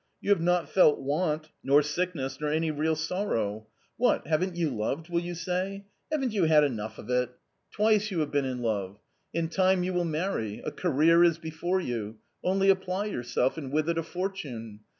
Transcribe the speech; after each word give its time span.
You 0.19 0.31
have 0.31 0.41
not 0.41 0.67
felt 0.67 0.99
want 0.99 1.49
nor 1.63 1.83
sickness 1.83 2.41
nor 2.41 2.49
any 2.49 2.71
real 2.71 2.95
sorrow. 2.95 3.67
What, 3.97 4.25
haven't 4.25 4.55
you 4.55 4.71
loved, 4.71 5.09
will 5.09 5.19
you 5.19 5.35
say? 5.35 5.85
Haven't 6.11 6.31
you 6.31 6.45
had 6.45 6.63
enough 6.63 6.97
of 6.97 7.07
it? 7.11 7.29
A 7.29 7.29
COMMON 7.29 7.29
STORY 7.29 7.99
231 7.99 7.99
twice 7.99 8.11
you 8.11 8.19
have 8.21 8.31
been 8.31 8.45
in 8.45 8.61
love. 8.63 8.99
In 9.31 9.47
time 9.49 9.83
you 9.83 9.93
will 9.93 10.05
marry; 10.05 10.57
a 10.65 10.71
career 10.71 11.23
is 11.23 11.37
before 11.37 11.81
you; 11.81 12.17
only 12.43 12.71
apply 12.71 13.05
yourself; 13.13 13.59
and 13.59 13.71
with 13.71 13.87
it 13.89 13.99
a 13.99 14.01
fortune. 14.01 14.79